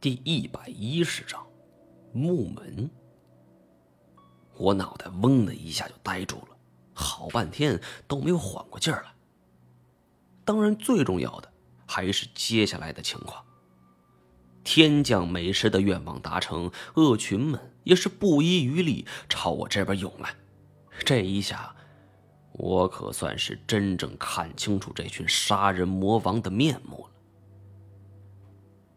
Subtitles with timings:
[0.00, 1.46] 第一百一十章，
[2.14, 2.90] 木门。
[4.56, 6.56] 我脑袋嗡的一下就呆住了，
[6.94, 7.78] 好半天
[8.08, 9.12] 都没有缓过劲儿来。
[10.42, 11.52] 当然，最重要的
[11.86, 13.44] 还是接下来的情况。
[14.64, 20.34] 天降美食的愿望达成，恶群们也是不遗余力朝我这边涌来。
[21.04, 21.76] 这一下，
[22.52, 27.10] 我可算是真正看清楚这群杀人魔王的面目了。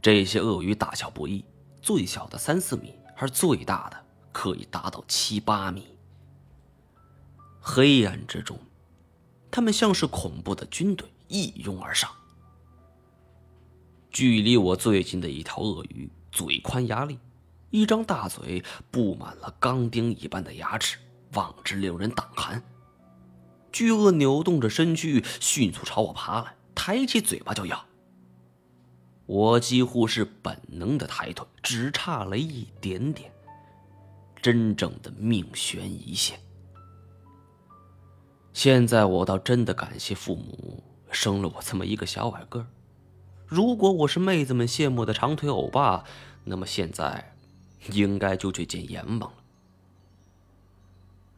[0.03, 1.45] 这些鳄鱼大小不一，
[1.81, 5.87] 最小的三四米，而最大的可以达到七八米。
[7.61, 8.59] 黑暗之中，
[9.49, 12.11] 他们像是恐怖的军队一拥而上。
[14.11, 17.17] 距离我最近的一条鳄鱼，嘴宽牙利，
[17.69, 20.97] 一张大嘴布满了钢钉一般的牙齿，
[21.31, 22.61] 望之令人胆寒。
[23.71, 27.85] 巨鳄扭动着身躯，迅速朝我爬来，抬起嘴巴就咬。
[29.33, 33.31] 我几乎是本能的抬腿，只差了一点点，
[34.39, 36.39] 真正的命悬一线。
[38.53, 42.67] 现在我倒真的感谢父母生了我这么一个小矮个
[43.47, 46.03] 如果我是妹子们羡慕的长腿欧巴，
[46.43, 47.35] 那么现在
[47.91, 49.33] 应该就去见阎王了。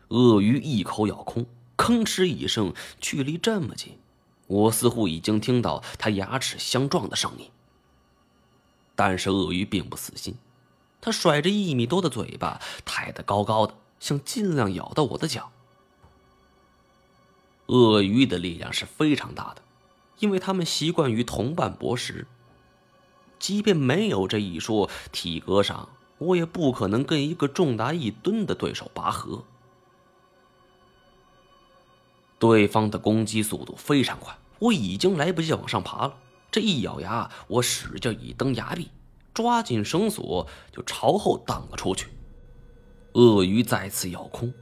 [0.09, 1.45] 鳄鱼一口咬空，
[1.77, 3.97] 吭哧一声，距离这么近，
[4.47, 7.49] 我似乎已经听到它牙齿相撞的声音。
[8.95, 10.35] 但是鳄鱼并不死心，
[11.01, 15.51] 它甩着一米多的嘴巴，抬得高高的，想尽量咬到我的脚。
[17.67, 19.61] 鳄鱼的力量是非常大的，
[20.19, 22.27] 因为它们习惯于同伴搏食。
[23.39, 29.43] 即便没有这一说，体格上我也不可能跟一个重达一吨的对手拔河。
[32.39, 36.17] 对方的攻击速度非常快，我已经来不及往上爬了。
[36.55, 38.89] 这一咬牙，我使劲一蹬牙臂，
[39.33, 42.07] 抓紧绳索就朝后荡了出去。
[43.11, 44.53] 鳄鱼再次咬空，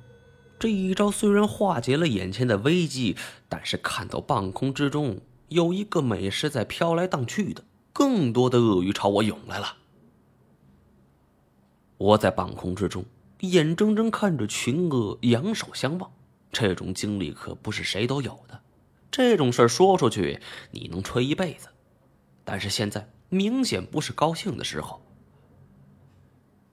[0.57, 3.15] 这一招虽然化解了眼前的危机，
[3.47, 9.77] 但是看到半空之中有一个美食在飘来荡去的，更多的鳄鱼朝我涌来了。
[11.99, 13.05] 我在半空之中
[13.41, 16.11] 眼睁睁看着群鳄仰首相望，
[16.51, 18.59] 这种经历可不是谁都有的。
[19.11, 21.67] 这种事说出去，你能吹一辈子。
[22.43, 25.01] 但是现在明显不是高兴的时候。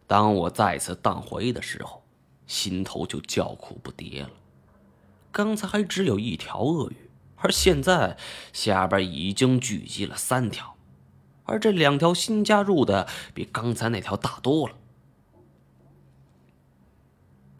[0.06, 2.02] 当我再次荡回的时候，
[2.46, 4.30] 心头就叫苦不迭了。
[5.30, 8.16] 刚才还只有一条鳄鱼，而现在
[8.52, 10.74] 下边已经聚集了三条，
[11.44, 14.74] 而这两条新加入的比刚才那条大多了。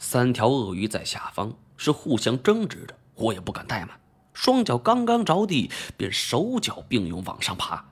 [0.00, 4.00] 三条鳄鱼在下方是互相争执着，我也不敢怠慢，
[4.32, 7.89] 双脚刚刚着地，便手脚并用往上爬。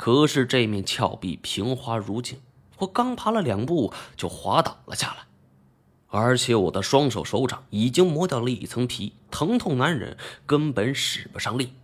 [0.00, 2.40] 可是这面峭壁平滑如镜，
[2.78, 5.26] 我刚爬了两步就滑倒了下来，
[6.06, 10.16] 而且我的双手手掌已经磨掉了一层皮，疼痛难忍，
[10.46, 11.74] 根本使不上力。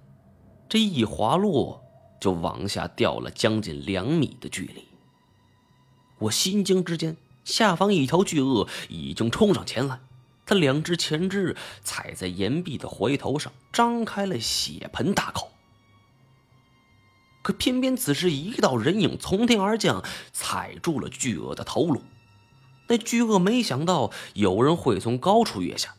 [0.67, 1.85] 这一滑落
[2.19, 4.87] 就往下掉了将近两米的距离。
[6.21, 10.01] 我心惊之间，下方一条巨鳄已经冲上前来，
[10.47, 11.55] 它两只前肢
[11.85, 15.51] 踩在岩壁的回头上，张开了血盆大口。
[17.47, 20.03] 可偏偏此时，一道人影从天而降，
[20.33, 22.03] 踩住了巨鳄的头颅。
[22.89, 25.95] 那巨鳄没想到有人会从高处跃下，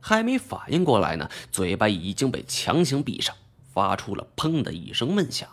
[0.00, 3.34] 还没反应过来呢，嘴巴已经被强行闭上，
[3.72, 5.48] 发出了“砰”的一声闷响。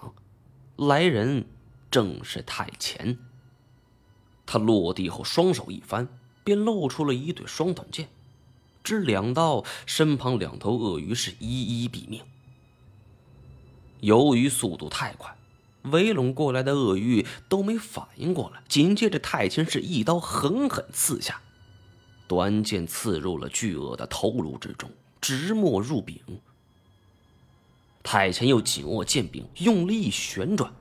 [0.75, 1.45] 来人
[1.89, 3.17] 正是太前。
[4.45, 6.09] 他落地后，双手一翻，
[6.43, 8.09] 便露出了一对双短剑，
[8.83, 12.21] 只两刀，身旁两头鳄鱼是一一毙命。
[14.01, 15.35] 由于速度太快，
[15.83, 18.61] 围拢过来的鳄鱼都没反应过来。
[18.67, 21.41] 紧接着，太前是一刀狠狠刺下，
[22.27, 24.89] 短剑刺入了巨鳄的头颅之中，
[25.19, 26.17] 直没入柄。
[28.01, 30.73] 太前又紧握剑柄，用力一旋转，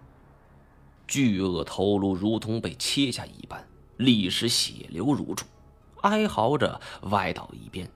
[1.07, 3.67] 巨鳄头颅如同被切下一般，
[3.97, 5.45] 立时血流如注，
[6.03, 7.91] 哀嚎着歪倒一边。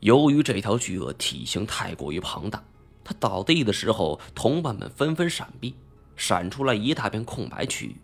[0.00, 2.62] 由于这条巨鳄体型太过于庞大，
[3.04, 5.74] 它倒地的时候，同伴们纷纷闪避，
[6.16, 7.96] 闪出来一大片空白区域。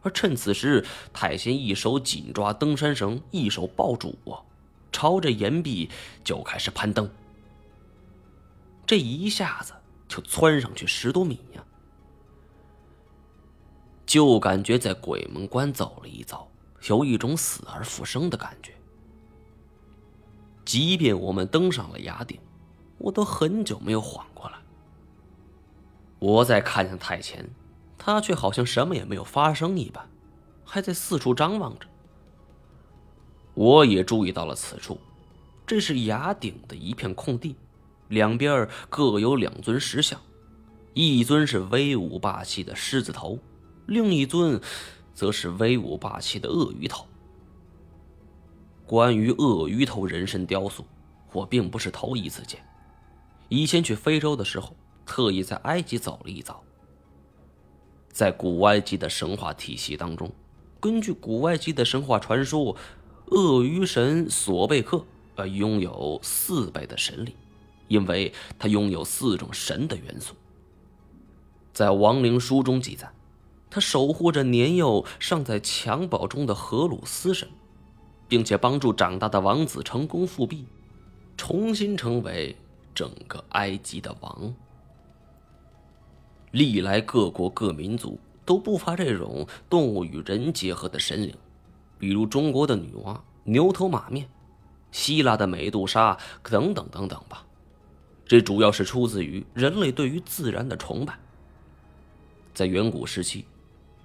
[0.00, 4.46] 而趁此时，太贤一手紧抓登山绳，一手抱住我，
[4.90, 5.90] 朝着岩壁
[6.24, 7.10] 就开始攀登。
[8.86, 9.74] 这一下子
[10.06, 11.62] 就窜上去十多米呀，
[14.06, 16.48] 就感觉在鬼门关走了一遭，
[16.88, 18.72] 有一种死而复生的感觉。
[20.68, 22.38] 即便我们登上了崖顶，
[22.98, 24.58] 我都很久没有缓过来。
[26.18, 27.48] 我再看向太前，
[27.96, 30.06] 他却好像什么也没有发生一般，
[30.66, 31.86] 还在四处张望着。
[33.54, 35.00] 我也注意到了此处，
[35.66, 37.56] 这是崖顶的一片空地，
[38.08, 40.20] 两边各有两尊石像，
[40.92, 43.38] 一尊是威武霸气的狮子头，
[43.86, 44.60] 另一尊
[45.14, 47.07] 则是威武霸气的鳄鱼头。
[48.88, 50.84] 关于鳄鱼头人身雕塑，
[51.32, 52.60] 我并不是头一次见，
[53.48, 54.74] 以前去非洲的时候。
[55.10, 56.62] 特意在埃及走了一遭。
[58.12, 60.30] 在古埃及的神话体系当中，
[60.78, 62.76] 根据古埃及的神话传说，
[63.28, 65.02] 鳄鱼神索贝克
[65.36, 67.34] 呃拥有四倍的神力，
[67.88, 70.34] 因为他拥有四种神的元素。
[71.72, 73.10] 在亡灵书中记载，
[73.70, 77.48] 他守护着年幼尚在襁褓中的荷鲁斯神，
[78.28, 80.66] 并且帮助长大的王子成功复辟，
[81.36, 82.54] 重新成为
[82.94, 84.54] 整个埃及的王。
[86.50, 91.34] 历来各国各民族都不乏这种动物与人结合的神灵，
[91.98, 94.28] 比如中国的女娲、牛头马面，
[94.90, 97.44] 希腊的美杜莎等等等等吧。
[98.26, 101.18] 这主要是出自于人类对于自然的崇拜。
[102.54, 103.44] 在远古时期，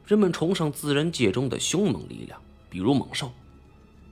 [0.05, 3.31] 人们崇尚自然界中的凶猛力量，比如猛兽，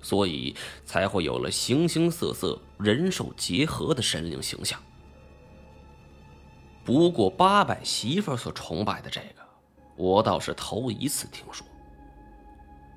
[0.02, 0.56] 所以
[0.86, 4.82] 才会有了形形色色人兽结合的神灵形象。
[6.84, 9.48] 不过八百媳妇所崇拜的这个，
[9.96, 11.66] 我倒是头一次听说。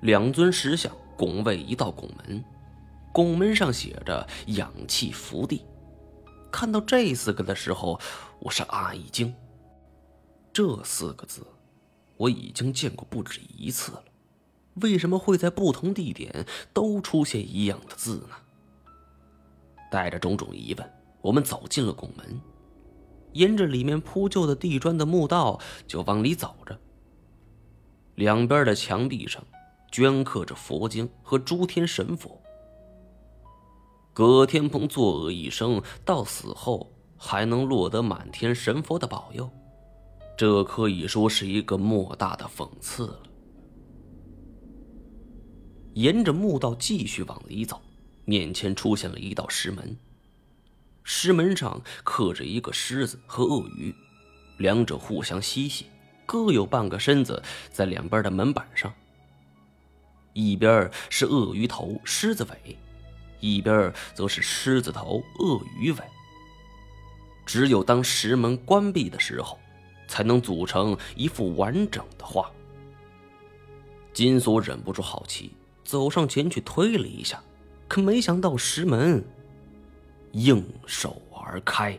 [0.01, 2.45] 两尊石像拱卫一道拱门，
[3.13, 5.65] 拱门上写着“氧气福地”。
[6.51, 8.01] 看到这四个的时候，
[8.39, 9.35] 我是啊一惊。
[10.53, 11.47] 这四个字，
[12.17, 14.05] 我已经见过不止一次了，
[14.83, 18.37] 为什么会在不同地点都出现一样的字呢？
[19.91, 22.41] 带着种种疑问，我们走进了拱门。
[23.35, 26.79] 沿着里面铺就的地砖的墓道就往里走着。
[28.15, 29.43] 两边的墙壁上
[29.91, 32.41] 镌刻着佛经和诸天神佛。
[34.13, 39.51] 葛天鹏作恶一生，到死后还能落得满天神佛的保佑，
[40.37, 43.19] 这可以说是一个莫大的讽刺了。
[45.95, 47.81] 沿着墓道继续往里走，
[48.25, 49.97] 面前出现了一道石门。
[51.05, 53.95] 石门上刻着一个狮子和鳄鱼，
[54.59, 55.87] 两者互相嬉戏，
[56.27, 58.93] 各有半个身子在两边的门板上。
[60.33, 62.77] 一边是鳄鱼头、狮子尾，
[63.39, 65.99] 一边则是狮子头、鳄鱼尾。
[67.47, 69.61] 只有当石门关闭的时候，
[70.09, 72.51] 才能组成一幅完整的画。
[74.13, 75.53] 金锁忍不住好奇，
[75.85, 77.43] 走上前去推了一下，
[77.87, 79.23] 可没想到石门。
[80.33, 81.97] 应手而开。